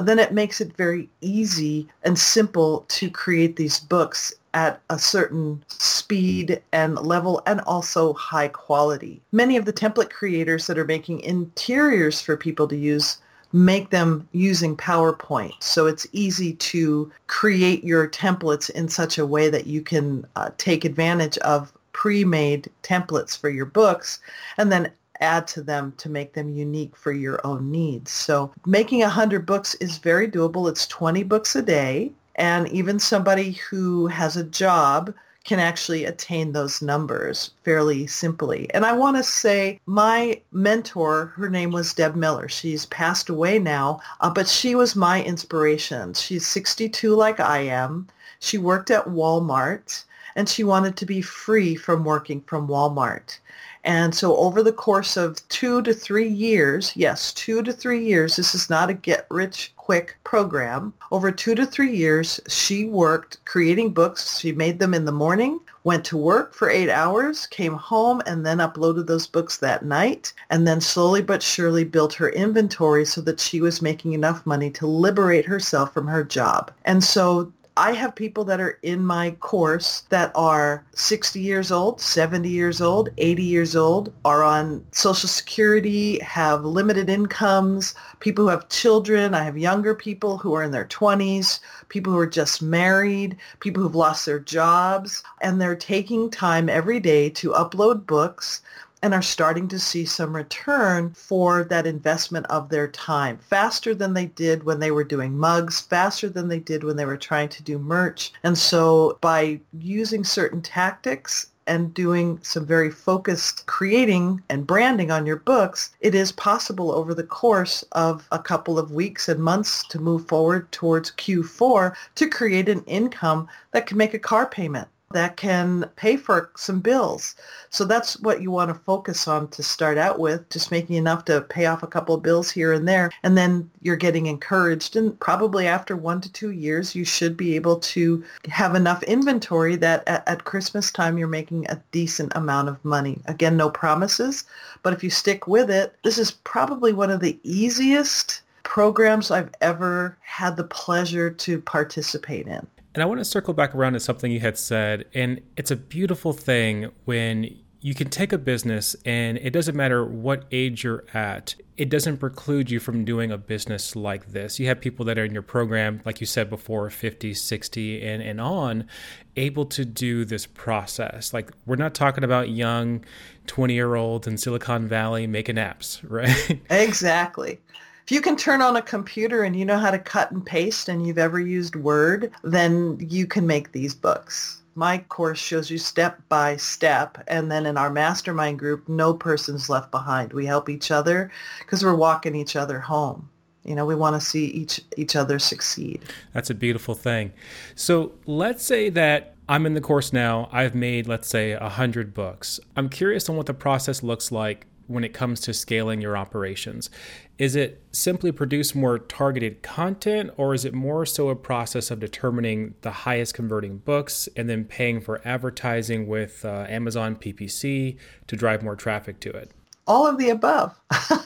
[0.00, 5.62] then it makes it very easy and simple to create these books at a certain
[5.68, 9.20] speed and level and also high quality.
[9.32, 13.18] Many of the template creators that are making interiors for people to use
[13.52, 15.52] make them using PowerPoint.
[15.60, 20.50] So it's easy to create your templates in such a way that you can uh,
[20.58, 24.20] take advantage of pre-made templates for your books
[24.58, 28.10] and then add to them to make them unique for your own needs.
[28.10, 30.68] So making 100 books is very doable.
[30.68, 32.12] It's 20 books a day.
[32.36, 35.14] And even somebody who has a job
[35.46, 38.68] can actually attain those numbers fairly simply.
[38.74, 42.48] And I want to say my mentor, her name was Deb Miller.
[42.48, 46.14] She's passed away now, uh, but she was my inspiration.
[46.14, 48.08] She's 62 like I am.
[48.40, 53.38] She worked at Walmart and she wanted to be free from working from Walmart.
[53.86, 58.34] And so over the course of two to three years, yes, two to three years,
[58.34, 60.92] this is not a get rich quick program.
[61.12, 64.40] Over two to three years, she worked creating books.
[64.40, 68.44] She made them in the morning, went to work for eight hours, came home, and
[68.44, 73.20] then uploaded those books that night, and then slowly but surely built her inventory so
[73.20, 76.72] that she was making enough money to liberate herself from her job.
[76.84, 82.00] And so I have people that are in my course that are 60 years old,
[82.00, 88.50] 70 years old, 80 years old, are on Social Security, have limited incomes, people who
[88.50, 89.34] have children.
[89.34, 91.60] I have younger people who are in their 20s,
[91.90, 96.98] people who are just married, people who've lost their jobs, and they're taking time every
[96.98, 98.62] day to upload books
[99.02, 104.14] and are starting to see some return for that investment of their time faster than
[104.14, 107.48] they did when they were doing mugs, faster than they did when they were trying
[107.48, 108.32] to do merch.
[108.42, 115.26] And so by using certain tactics and doing some very focused creating and branding on
[115.26, 119.86] your books, it is possible over the course of a couple of weeks and months
[119.88, 124.88] to move forward towards Q4 to create an income that can make a car payment
[125.16, 127.34] that can pay for some bills.
[127.70, 131.24] So that's what you want to focus on to start out with, just making enough
[131.26, 133.10] to pay off a couple of bills here and there.
[133.22, 134.96] And then you're getting encouraged.
[134.96, 139.76] And probably after one to two years, you should be able to have enough inventory
[139.76, 143.20] that at, at Christmas time, you're making a decent amount of money.
[143.26, 144.44] Again, no promises,
[144.82, 149.54] but if you stick with it, this is probably one of the easiest programs I've
[149.60, 152.66] ever had the pleasure to participate in.
[152.96, 155.04] And I want to circle back around to something you had said.
[155.12, 160.02] And it's a beautiful thing when you can take a business and it doesn't matter
[160.02, 164.58] what age you're at, it doesn't preclude you from doing a business like this.
[164.58, 168.22] You have people that are in your program, like you said before, 50, 60, and,
[168.22, 168.88] and on,
[169.36, 171.34] able to do this process.
[171.34, 173.04] Like, we're not talking about young
[173.46, 176.62] 20 year olds in Silicon Valley making apps, right?
[176.70, 177.60] Exactly.
[178.06, 180.88] If you can turn on a computer and you know how to cut and paste
[180.88, 184.62] and you've ever used Word, then you can make these books.
[184.76, 187.18] My course shows you step by step.
[187.26, 190.32] And then in our mastermind group, no person's left behind.
[190.32, 193.28] We help each other because we're walking each other home.
[193.64, 196.04] You know, we want to see each each other succeed.
[196.32, 197.32] That's a beautiful thing.
[197.74, 200.48] So let's say that I'm in the course now.
[200.52, 202.60] I've made, let's say, a hundred books.
[202.76, 206.90] I'm curious on what the process looks like when it comes to scaling your operations?
[207.38, 212.00] Is it simply produce more targeted content, or is it more so a process of
[212.00, 217.96] determining the highest converting books and then paying for advertising with uh, Amazon PPC
[218.26, 219.50] to drive more traffic to it?
[219.86, 220.78] All of the above.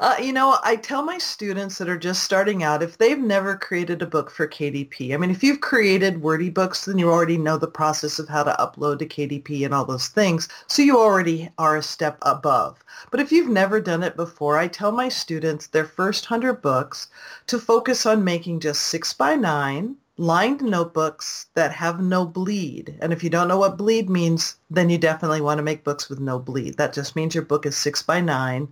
[0.00, 3.56] Uh, you know, I tell my students that are just starting out, if they've never
[3.56, 7.36] created a book for KDP, I mean, if you've created wordy books, then you already
[7.36, 10.48] know the process of how to upload to KDP and all those things.
[10.68, 12.84] So you already are a step above.
[13.10, 17.08] But if you've never done it before, I tell my students their first 100 books
[17.48, 22.98] to focus on making just six by nine lined notebooks that have no bleed.
[23.00, 26.08] And if you don't know what bleed means, then you definitely want to make books
[26.08, 26.76] with no bleed.
[26.76, 28.68] That just means your book is six by nine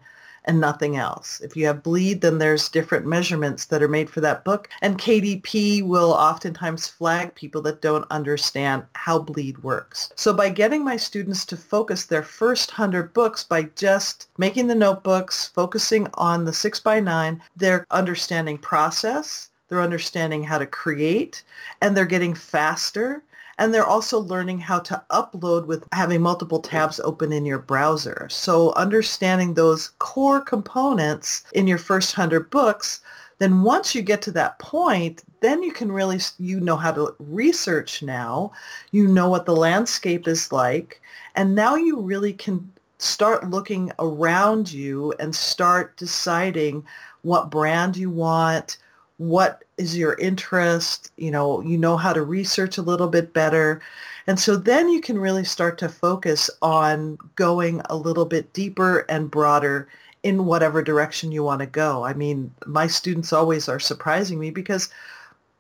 [0.47, 1.41] and nothing else.
[1.41, 4.69] If you have bleed, then there's different measurements that are made for that book.
[4.81, 10.13] And KDP will oftentimes flag people that don't understand how bleed works.
[10.17, 14.75] So by getting my students to focus their first 100 books by just making the
[14.75, 21.43] notebooks, focusing on the 6 by 9 they're understanding process, they're understanding how to create,
[21.81, 23.23] and they're getting faster
[23.59, 28.29] and they're also learning how to upload with having multiple tabs open in your browser.
[28.31, 33.01] So understanding those core components in your first 100 books,
[33.39, 37.15] then once you get to that point, then you can really, you know how to
[37.19, 38.53] research now.
[38.93, 41.01] You know what the landscape is like.
[41.35, 46.85] And now you really can start looking around you and start deciding
[47.23, 48.79] what brand you want,
[49.19, 53.81] what is your interest, you know, you know how to research a little bit better.
[54.27, 59.07] And so then you can really start to focus on going a little bit deeper
[59.09, 59.89] and broader
[60.23, 62.05] in whatever direction you want to go.
[62.05, 64.91] I mean, my students always are surprising me because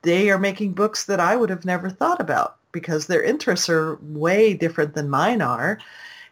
[0.02, 3.96] they are making books that I would have never thought about because their interests are
[4.02, 5.78] way different than mine are.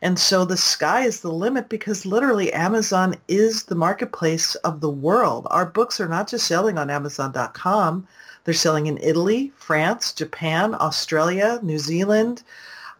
[0.02, 4.90] And so the sky is the limit because literally Amazon is the marketplace of the
[4.90, 5.46] world.
[5.50, 8.06] Our books are not just selling on Amazon.com.
[8.44, 12.42] They're selling in Italy, France, Japan, Australia, New Zealand,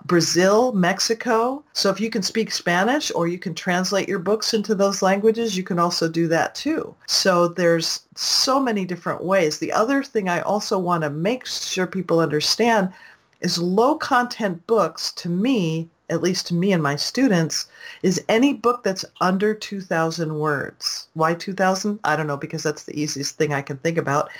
[0.06, 1.62] Brazil, Mexico.
[1.72, 5.56] So if you can speak Spanish or you can translate your books into those languages,
[5.56, 6.94] you can also do that too.
[7.06, 9.58] So there's so many different ways.
[9.58, 12.92] The other thing I also want to make sure people understand
[13.40, 17.66] is low content books to me, at least to me and my students,
[18.02, 21.08] is any book that's under 2,000 words.
[21.14, 22.00] Why 2,000?
[22.04, 24.30] I don't know because that's the easiest thing I can think about.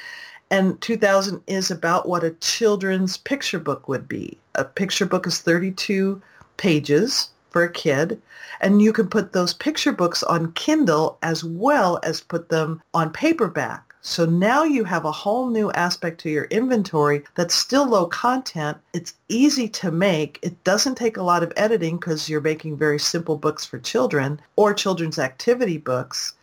[0.51, 4.39] And 2000 is about what a children's picture book would be.
[4.55, 6.21] A picture book is 32
[6.57, 8.21] pages for a kid,
[8.61, 13.11] and you can put those picture books on Kindle as well as put them on
[13.11, 13.94] paperback.
[14.07, 18.77] So now you have a whole new aspect to your inventory that's still low content.
[18.93, 20.39] It's easy to make.
[20.43, 24.43] It doesn't take a lot of editing because you're making very simple books for children
[24.57, 26.35] or children's activity books.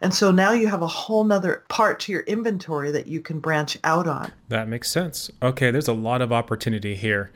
[0.00, 3.40] And so now you have a whole nother part to your inventory that you can
[3.40, 4.32] branch out on.
[4.48, 5.30] That makes sense.
[5.42, 7.30] Okay, there's a lot of opportunity here.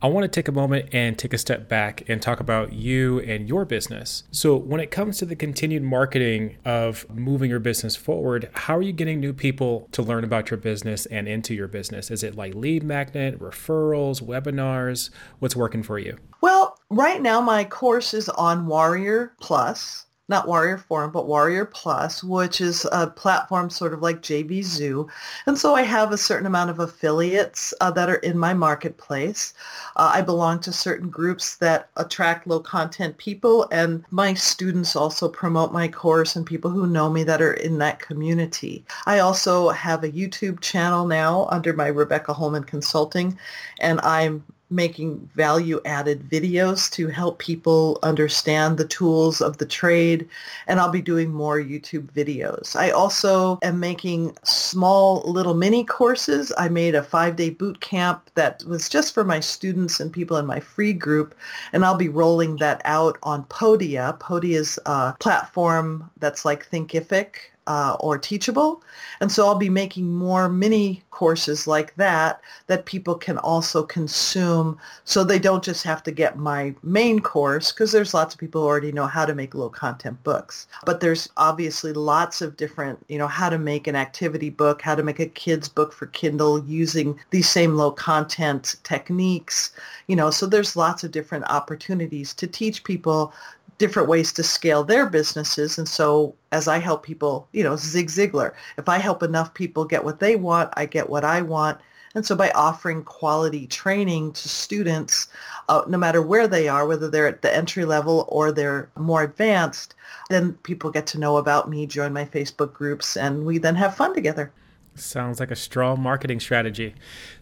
[0.00, 3.18] I want to take a moment and take a step back and talk about you
[3.20, 4.22] and your business.
[4.30, 8.82] So, when it comes to the continued marketing of moving your business forward, how are
[8.82, 12.12] you getting new people to learn about your business and into your business?
[12.12, 15.10] Is it like lead magnet, referrals, webinars?
[15.40, 16.16] What's working for you?
[16.40, 22.22] Well, right now my course is on Warrior Plus not Warrior Forum, but Warrior Plus,
[22.22, 25.08] which is a platform sort of like JVZoo.
[25.46, 29.54] And so I have a certain amount of affiliates uh, that are in my marketplace.
[29.96, 35.28] Uh, I belong to certain groups that attract low content people, and my students also
[35.28, 38.84] promote my course and people who know me that are in that community.
[39.06, 43.38] I also have a YouTube channel now under my Rebecca Holman Consulting,
[43.80, 50.28] and I'm making value added videos to help people understand the tools of the trade
[50.66, 52.76] and I'll be doing more YouTube videos.
[52.76, 56.52] I also am making small little mini courses.
[56.58, 60.36] I made a five day boot camp that was just for my students and people
[60.36, 61.34] in my free group
[61.72, 64.18] and I'll be rolling that out on Podia.
[64.18, 68.82] Podia is a platform that's like Thinkific uh, or Teachable.
[69.20, 74.78] And so I'll be making more mini courses like that that people can also consume
[75.04, 78.62] so they don't just have to get my main course because there's lots of people
[78.62, 80.66] who already know how to make low content books.
[80.86, 84.94] But there's obviously lots of different, you know, how to make an activity book, how
[84.94, 89.72] to make a kid's book for Kindle using these same low content techniques,
[90.06, 93.34] you know, so there's lots of different opportunities to teach people
[93.78, 95.78] different ways to scale their businesses.
[95.78, 99.84] And so as I help people, you know, Zig Ziglar, if I help enough people
[99.84, 101.78] get what they want, I get what I want.
[102.14, 105.28] And so by offering quality training to students,
[105.68, 109.22] uh, no matter where they are, whether they're at the entry level or they're more
[109.22, 109.94] advanced,
[110.30, 113.94] then people get to know about me, join my Facebook groups, and we then have
[113.94, 114.50] fun together.
[114.94, 116.94] Sounds like a strong marketing strategy.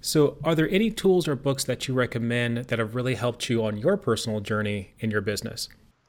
[0.03, 3.65] So, are there any tools or books that you recommend that have really helped you
[3.65, 5.69] on your personal journey in your business?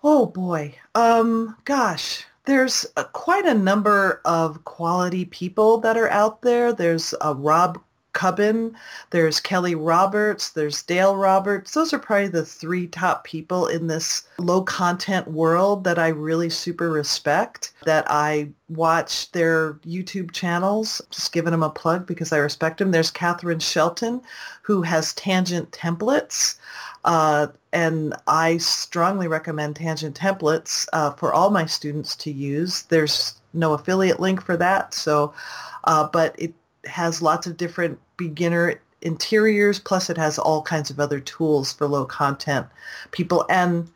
[0.10, 0.74] Oh boy.
[0.96, 6.72] Um, gosh, there's a, quite a number of quality people that are out there.
[6.72, 7.78] There's uh, Rob
[8.18, 8.76] Cubbon,
[9.12, 11.76] there's Kelly Roberts, there's Dale Roberts.
[11.76, 16.50] Those are probably the three top people in this low content world that I really
[16.50, 22.38] super respect, that I watch their YouTube channels, just giving them a plug because I
[22.38, 22.90] respect them.
[22.90, 24.22] There's Catherine Shelton,
[24.64, 26.58] who has Tangent Templates.
[27.06, 32.82] Uh, and I strongly recommend Tangent Templates uh, for all my students to use.
[32.90, 35.36] There's no affiliate link for that, so
[35.84, 36.56] uh, but it
[36.88, 39.80] has lots of different beginner interiors.
[39.80, 42.68] Plus, it has all kinds of other tools for low content
[43.12, 43.46] people.
[43.50, 43.90] And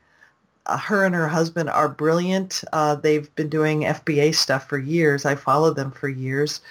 [0.68, 2.64] uh, her and her husband are brilliant.
[2.72, 5.26] Uh, they've been doing FBA stuff for years.
[5.26, 6.62] I followed them for years.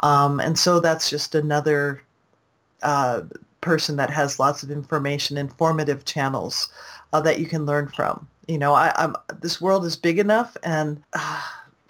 [0.00, 2.02] Um, and so that's just another
[2.82, 3.22] uh,
[3.60, 6.68] person that has lots of information, informative channels
[7.12, 8.26] uh, that you can learn from.
[8.46, 11.42] You know, I, am this world is big enough, and uh,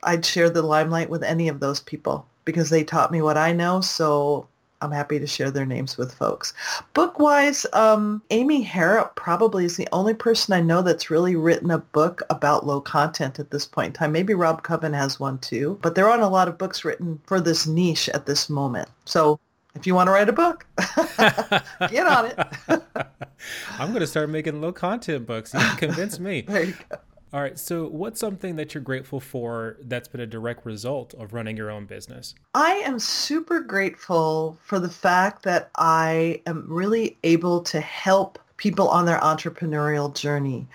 [0.05, 3.53] I'd share the limelight with any of those people because they taught me what I
[3.53, 3.83] know.
[3.83, 4.49] So
[4.81, 6.55] I'm happy to share their names with folks.
[6.95, 11.79] Book-wise, um, Amy Harrop probably is the only person I know that's really written a
[11.79, 14.13] book about low content at this point in time.
[14.13, 17.41] Maybe Rob Cubbon has one too, but there aren't a lot of books written for
[17.41, 18.89] this niche at this moment.
[19.05, 19.39] So
[19.75, 20.67] if you want to write a book,
[21.91, 22.39] get on it.
[23.79, 25.53] I'm going to start making low content books.
[25.53, 26.41] You can convince me.
[26.49, 26.97] there you go.
[27.37, 27.59] All right.
[27.59, 31.71] So, what's something that you're grateful for that's been a direct result of running your
[31.71, 32.35] own business?
[32.55, 38.89] I am super grateful for the fact that I am really able to help people
[38.89, 40.67] on their entrepreneurial journey.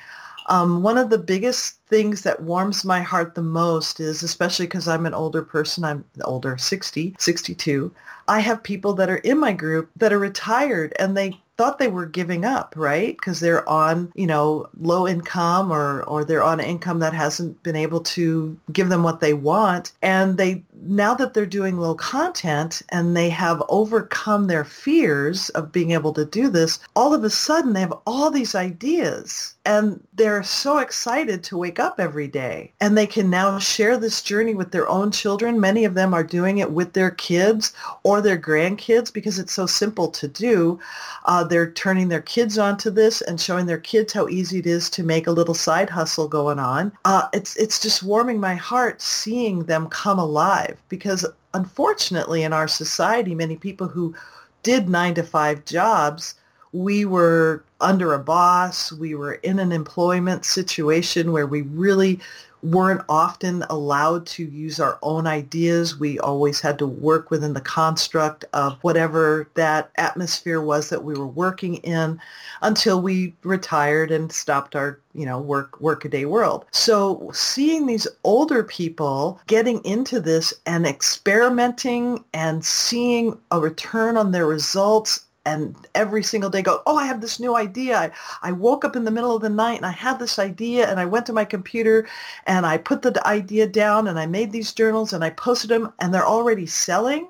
[0.49, 4.87] Um, one of the biggest things that warms my heart the most is, especially because
[4.87, 7.91] I'm an older person, I'm older, 60, 62,
[8.27, 11.87] I have people that are in my group that are retired and they thought they
[11.87, 13.15] were giving up, right?
[13.15, 17.75] Because they're on, you know, low income or, or they're on income that hasn't been
[17.75, 19.91] able to give them what they want.
[20.01, 25.71] And they, now that they're doing low content and they have overcome their fears of
[25.71, 30.05] being able to do this, all of a sudden they have all these ideas and
[30.13, 34.55] they're so excited to wake up every day and they can now share this journey
[34.55, 35.59] with their own children.
[35.59, 39.67] Many of them are doing it with their kids or their grandkids because it's so
[39.67, 40.79] simple to do.
[41.25, 44.89] Uh, they're turning their kids onto this and showing their kids how easy it is
[44.89, 46.91] to make a little side hustle going on.
[47.05, 52.67] Uh, it's it's just warming my heart seeing them come alive because unfortunately in our
[52.67, 54.15] society many people who
[54.63, 56.35] did nine to five jobs
[56.73, 58.91] we were under a boss.
[58.91, 62.19] We were in an employment situation where we really
[62.63, 65.99] weren't often allowed to use our own ideas.
[65.99, 71.15] We always had to work within the construct of whatever that atmosphere was that we
[71.15, 72.19] were working in
[72.61, 76.65] until we retired and stopped our, you know, work workaday world.
[76.71, 84.31] So seeing these older people getting into this and experimenting and seeing a return on
[84.31, 87.97] their results and every single day go, oh, I have this new idea.
[87.97, 88.11] I,
[88.43, 90.99] I woke up in the middle of the night and I had this idea and
[90.99, 92.07] I went to my computer
[92.45, 95.93] and I put the idea down and I made these journals and I posted them
[95.99, 97.27] and they're already selling.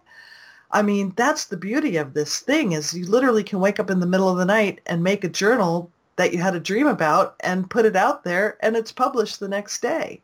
[0.71, 3.99] I mean, that's the beauty of this thing is you literally can wake up in
[3.99, 7.35] the middle of the night and make a journal that you had a dream about
[7.39, 10.21] and put it out there and it's published the next day.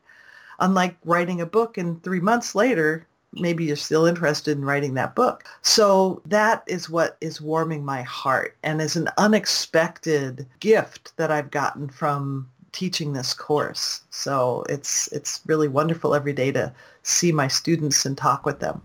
[0.60, 3.08] Unlike writing a book and three months later,
[3.40, 5.46] maybe you're still interested in writing that book.
[5.62, 11.52] So that is what is warming my heart and is an unexpected gift that I've
[11.52, 14.02] gotten from teaching this course.
[14.10, 16.74] So it's it's really wonderful every day to
[17.04, 18.82] see my students and talk with them.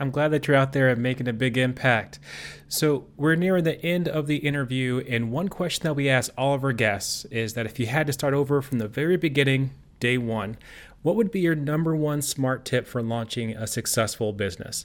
[0.00, 2.18] I'm glad that you're out there and making a big impact.
[2.68, 6.54] So, we're nearing the end of the interview, and one question that we ask all
[6.54, 9.72] of our guests is that if you had to start over from the very beginning,
[10.00, 10.56] day one,
[11.02, 14.84] what would be your number one smart tip for launching a successful business?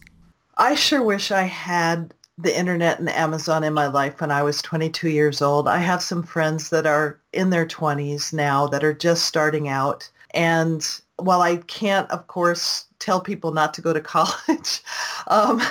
[0.58, 4.62] I sure wish I had the internet and Amazon in my life when I was
[4.62, 5.68] 22 years old.
[5.68, 10.10] I have some friends that are in their 20s now that are just starting out.
[10.32, 10.88] And
[11.18, 14.82] while I can't, of course, tell people not to go to college,
[15.28, 15.62] um,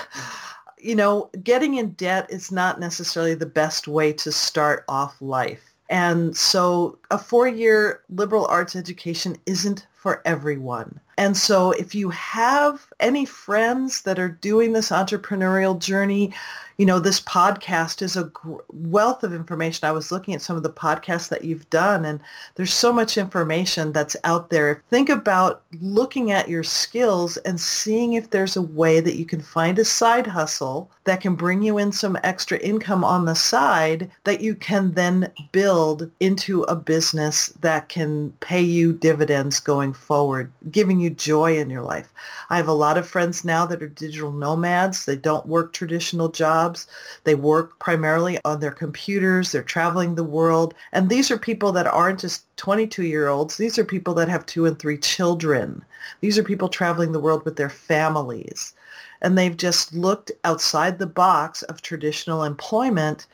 [0.79, 5.76] you know, getting in debt is not necessarily the best way to start off life.
[5.89, 11.01] And so a four-year liberal arts education isn't for everyone.
[11.19, 16.35] And so if you have any friends that are doing this entrepreneurial journey,
[16.79, 18.31] you know, this podcast is a
[18.71, 19.89] wealth of information.
[19.89, 22.21] I was looking at some of the podcasts that you've done, and
[22.55, 24.83] there's so much information that's out there.
[24.91, 29.41] Think about looking at your skills and seeing if there's a way that you can
[29.41, 34.11] find a side hustle that can bring you in some extra income on the side
[34.25, 40.53] that you can then build into a business that can pay you dividends going forward,
[40.71, 42.13] giving you joy in your life.
[42.51, 45.05] I have a lot of friends now that are digital nomads.
[45.05, 46.87] They don't work traditional jobs jobs.
[47.25, 49.53] They work primarily on their computers.
[49.53, 50.75] They're traveling the world.
[50.93, 53.57] And these are people that aren't just 22-year-olds.
[53.57, 55.85] These are people that have two and three children.
[56.21, 58.75] These are people traveling the world with their families.
[59.23, 63.27] And they've just looked outside the box of traditional employment.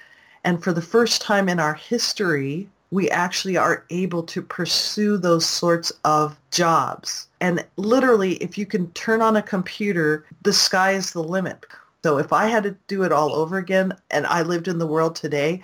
[0.44, 5.46] And for the first time in our history, we actually are able to pursue those
[5.46, 7.26] sorts of jobs.
[7.40, 11.64] And literally, if you can turn on a computer, the sky is the limit.
[12.04, 14.86] So if I had to do it all over again and I lived in the
[14.86, 15.62] world today,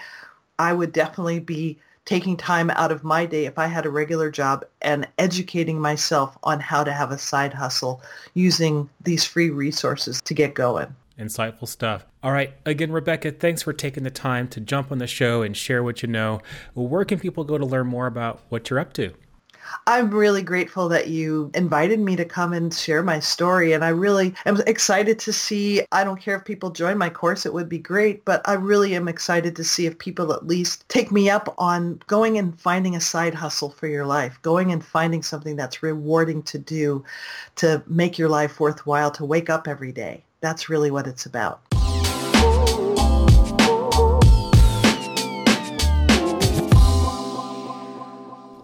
[0.59, 4.31] I would definitely be taking time out of my day if I had a regular
[4.31, 8.01] job and educating myself on how to have a side hustle
[8.35, 10.95] using these free resources to get going.
[11.19, 12.07] Insightful stuff.
[12.23, 12.55] All right.
[12.65, 16.03] Again, Rebecca, thanks for taking the time to jump on the show and share what
[16.03, 16.41] you know.
[16.75, 19.13] Where can people go to learn more about what you're up to?
[19.87, 23.73] I'm really grateful that you invited me to come and share my story.
[23.73, 27.47] And I really am excited to see, I don't care if people join my course,
[27.47, 30.89] it would be great, but I really am excited to see if people at least
[30.89, 34.85] take me up on going and finding a side hustle for your life, going and
[34.85, 37.05] finding something that's rewarding to do
[37.57, 40.25] to make your life worthwhile, to wake up every day.
[40.41, 41.61] That's really what it's about.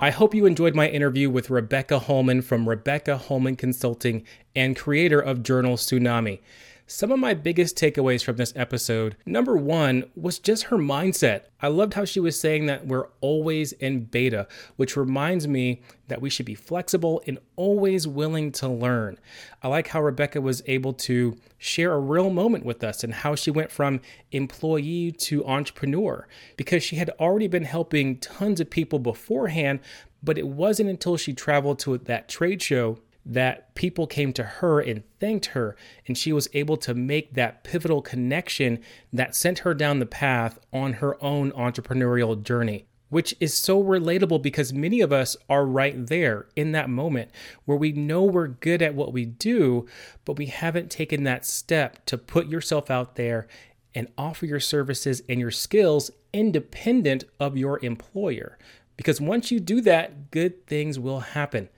[0.05, 4.23] I hope you enjoyed my interview with Rebecca Holman from Rebecca Holman Consulting
[4.55, 6.41] and creator of Journal Tsunami.
[6.87, 11.45] Some of my biggest takeaways from this episode number one was just her mindset.
[11.63, 16.21] I loved how she was saying that we're always in beta, which reminds me that
[16.21, 19.19] we should be flexible and always willing to learn.
[19.63, 23.35] I like how Rebecca was able to share a real moment with us and how
[23.35, 26.29] she went from employee to entrepreneur
[26.59, 29.81] because she had already been helping tons of people beforehand,
[30.23, 34.81] but it wasn't until she traveled to that trade show that people came to her
[34.81, 38.81] and thanked her, and she was able to make that pivotal connection
[39.13, 42.87] that sent her down the path on her own entrepreneurial journey.
[43.11, 47.31] Which is so relatable because many of us are right there in that moment
[47.65, 49.87] where we know we're good at what we do,
[50.25, 53.47] but we haven't taken that step to put yourself out there
[53.95, 58.59] and offer your services and your skills independent of your employer.
[58.97, 61.69] Because once you do that, good things will happen.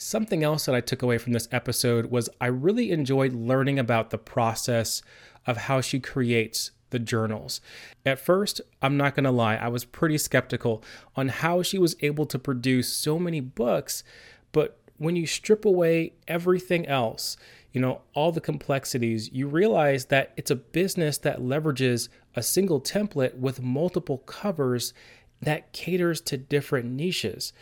[0.00, 4.10] Something else that I took away from this episode was I really enjoyed learning about
[4.10, 5.02] the process
[5.44, 7.60] of how she creates the journals.
[8.06, 10.84] At first, I'm not going to lie, I was pretty skeptical
[11.16, 14.04] on how she was able to produce so many books,
[14.52, 17.36] but when you strip away everything else,
[17.72, 22.80] you know, all the complexities, you realize that it's a business that leverages a single
[22.80, 24.94] template with multiple covers
[25.42, 27.52] that caters to different niches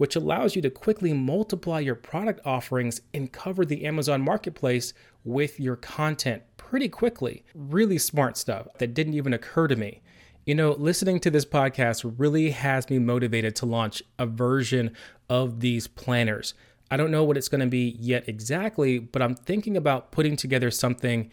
[0.00, 4.94] which allows you to quickly multiply your product offerings and cover the Amazon marketplace
[5.24, 7.44] with your content pretty quickly.
[7.54, 10.00] Really smart stuff that didn't even occur to me.
[10.46, 14.96] You know, listening to this podcast really has me motivated to launch a version
[15.28, 16.54] of these planners.
[16.90, 20.34] I don't know what it's going to be yet exactly, but I'm thinking about putting
[20.34, 21.30] together something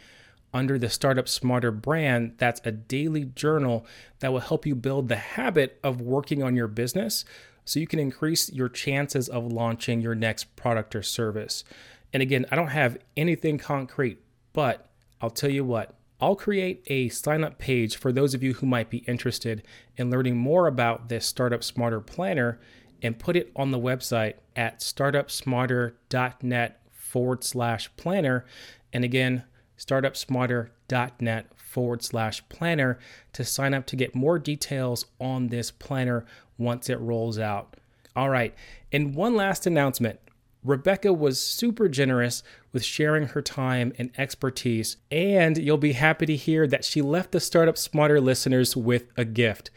[0.54, 3.86] under the Startup Smarter brand that's a daily journal
[4.20, 7.24] that will help you build the habit of working on your business
[7.68, 11.66] so you can increase your chances of launching your next product or service.
[12.14, 14.20] And again, I don't have anything concrete,
[14.54, 14.90] but
[15.20, 18.66] I'll tell you what, I'll create a sign up page for those of you who
[18.66, 19.64] might be interested
[19.98, 22.60] in learning more about this Startup Smarter planner
[23.02, 28.46] and put it on the website at startupsmarter.net forward slash planner.
[28.94, 29.44] And again,
[29.78, 32.98] startupsmarter.net forward slash planner
[33.34, 36.26] to sign up to get more details on this planner
[36.58, 37.76] once it rolls out.
[38.16, 38.54] All right,
[38.92, 40.20] and one last announcement.
[40.64, 42.44] Rebecca was super generous
[42.74, 47.32] with sharing her time and expertise, and you'll be happy to hear that she left
[47.32, 49.72] the Startup Smarter listeners with a gift.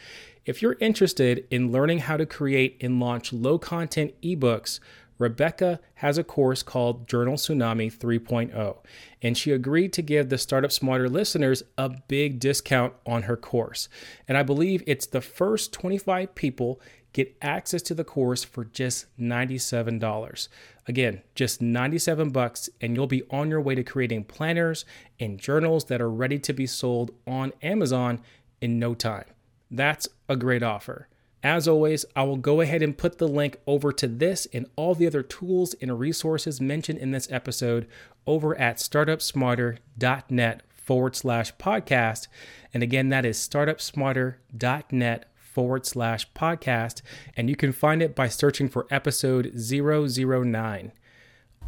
[0.46, 4.80] If you're interested in learning how to create and launch low content ebooks,
[5.20, 8.78] Rebecca has a course called Journal Tsunami 3.0,
[9.20, 13.90] and she agreed to give the Startup Smarter listeners a big discount on her course.
[14.26, 16.80] And I believe it's the first 25 people
[17.12, 20.48] get access to the course for just $97.
[20.88, 24.86] Again, just 97 bucks and you'll be on your way to creating planners
[25.18, 28.22] and journals that are ready to be sold on Amazon
[28.62, 29.26] in no time.
[29.70, 31.08] That's a great offer.
[31.42, 34.94] As always, I will go ahead and put the link over to this and all
[34.94, 37.86] the other tools and resources mentioned in this episode
[38.26, 42.28] over at startupsmarter.net forward slash podcast.
[42.74, 47.02] And again, that is startupsmarter.net forward slash podcast.
[47.36, 50.92] And you can find it by searching for episode 009.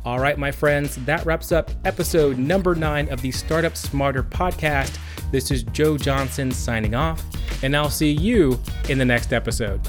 [0.04, 4.98] All right, my friends, that wraps up episode number nine of the Startup Smarter podcast.
[5.30, 7.22] This is Joe Johnson signing off,
[7.62, 9.80] and I'll see you in the next episode.